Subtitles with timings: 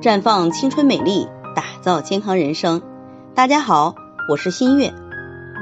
[0.00, 2.82] 绽放青春美丽，打造健康人生。
[3.34, 3.96] 大家好，
[4.28, 4.94] 我是新月。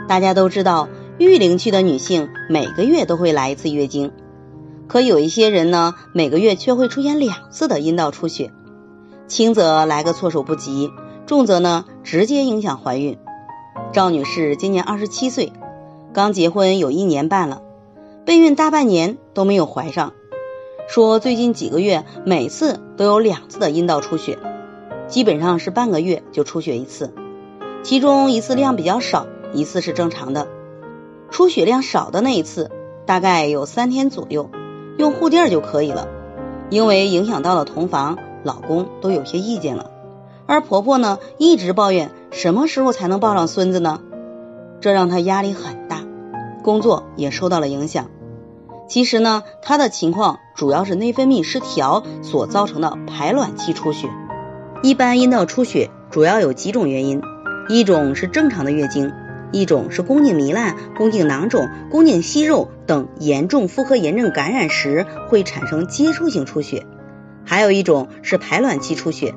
[0.08, 4.12] 大家都知道，育龄期的女性每个月都会来一次月经，
[4.88, 8.53] 可有一些人呢，每个月却会出现两次的阴道出血，
[9.26, 10.90] 轻则来个措手不及，
[11.24, 13.16] 重则呢直接影响怀孕。
[13.94, 15.50] 赵女士今年二十七岁，
[16.12, 17.62] 刚结婚有一年半了，
[18.27, 20.12] 备孕大半年都没有怀上。
[20.88, 24.38] 说最近几个月每次都有两次的阴道出血，
[25.09, 27.12] 基本上是半个月就出血一次，
[27.83, 30.47] 其中一次量比较少，一次是正常的。
[31.28, 32.70] 出血量少的那一次
[33.05, 34.48] 大概有三天左右，
[34.97, 36.09] 用护垫就可以了。
[36.70, 39.91] 因为影响到了同房，老公都有些意见了，
[40.47, 44.00] 而婆婆呢一直抱怨什么时候才能抱上孙子呢？
[44.80, 46.05] 这让她压力很大，
[46.62, 48.09] 工作也受到了影响。
[48.89, 54.09] 其实呢，她的情况主要是内分泌失调所造成的排卵期出血。
[54.83, 57.20] 一般阴道出血主要有几种原因，
[57.69, 59.12] 一种是正常的月经，
[59.51, 66.87] 一种是宫颈糜烂、宫颈囊肿、宫颈息肉等严重妇科炎症感染时会产生接触性出血，
[67.45, 69.34] 还有一种是排卵期出血。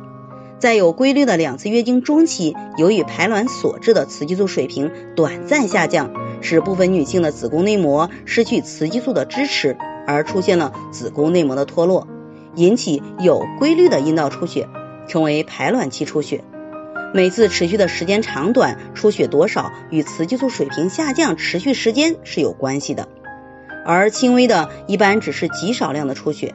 [0.59, 6.11] 在有规律的两次月经中期，由于排卵所致的雌激素水平短暂下降。
[6.41, 12.07] 使部分女性的子宫内膜失去雌激素的支持，而出现了子宫内膜的脱落，
[12.55, 14.67] 引起有规律的阴道出血，
[15.07, 16.43] 称为排卵期出血。
[17.13, 23.07] 每次持续的时间长短、出血多少与雌激素水平下降持续时间是有关系的，
[23.85, 26.53] 而轻微的一般只是极少量的出血。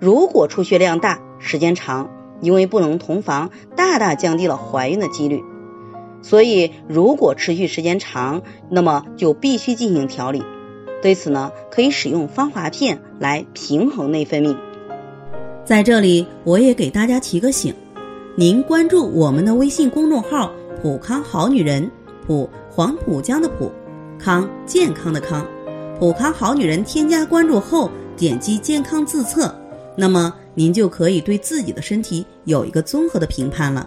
[0.00, 5.42] 如果出血量大、时间长，因为不能同房，大大降低了怀孕的几率。
[6.28, 10.42] 所以，如果持续时间长，那么就必须进行调理。
[11.00, 14.56] 对此呢，可以使用芳华片来平衡内分泌。
[15.64, 17.72] 在这里，我也给大家提个醒：
[18.34, 20.50] 您关注我们的微信公众号
[20.82, 21.88] “普康好女人”，
[22.26, 23.70] 普黄浦江的浦，
[24.18, 25.46] 康健康的康，
[26.00, 26.82] 普康好女人。
[26.82, 29.54] 添加关注后，点击健康自测，
[29.96, 33.86] 那么您就可以对自己的身体有一个综合的评判了。